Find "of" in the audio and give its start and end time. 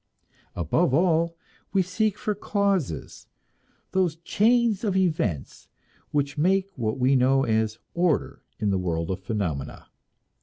4.83-4.97, 9.11-9.19